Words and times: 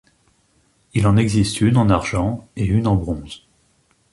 Il 0.95 1.05
en 1.05 1.15
existe 1.15 1.61
une 1.61 1.77
en 1.77 1.87
argent 1.91 2.49
et 2.55 2.65
une 2.65 2.87
en 2.87 2.95
bronze. 2.95 3.45